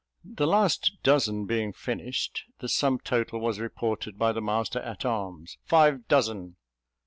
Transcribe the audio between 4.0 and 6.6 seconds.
by the master at arms, "five dozen."